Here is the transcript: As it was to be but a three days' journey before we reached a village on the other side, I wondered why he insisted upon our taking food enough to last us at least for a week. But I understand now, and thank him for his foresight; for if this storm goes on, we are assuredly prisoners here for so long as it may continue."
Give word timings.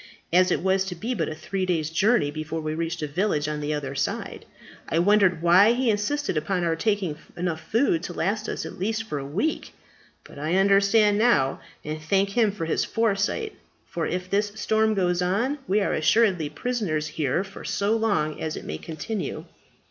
As 0.33 0.49
it 0.49 0.63
was 0.63 0.83
to 0.85 0.95
be 0.95 1.13
but 1.13 1.29
a 1.29 1.35
three 1.35 1.63
days' 1.63 1.91
journey 1.91 2.31
before 2.31 2.59
we 2.59 2.73
reached 2.73 3.03
a 3.03 3.07
village 3.07 3.47
on 3.47 3.59
the 3.61 3.71
other 3.71 3.93
side, 3.93 4.45
I 4.89 4.97
wondered 4.97 5.43
why 5.43 5.73
he 5.73 5.91
insisted 5.91 6.35
upon 6.35 6.63
our 6.63 6.75
taking 6.75 7.13
food 7.13 7.37
enough 7.37 7.71
to 7.71 8.11
last 8.11 8.49
us 8.49 8.65
at 8.65 8.79
least 8.79 9.03
for 9.03 9.19
a 9.19 9.23
week. 9.27 9.73
But 10.23 10.39
I 10.39 10.55
understand 10.55 11.19
now, 11.19 11.61
and 11.85 12.01
thank 12.01 12.29
him 12.31 12.51
for 12.51 12.65
his 12.65 12.83
foresight; 12.83 13.53
for 13.85 14.07
if 14.07 14.27
this 14.27 14.51
storm 14.55 14.95
goes 14.95 15.21
on, 15.21 15.59
we 15.67 15.81
are 15.81 15.93
assuredly 15.93 16.49
prisoners 16.49 17.05
here 17.05 17.43
for 17.43 17.63
so 17.63 17.95
long 17.95 18.41
as 18.41 18.57
it 18.57 18.65
may 18.65 18.79
continue." 18.79 19.45